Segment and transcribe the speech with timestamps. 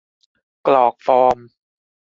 [0.67, 1.37] กรอกฟอร์ม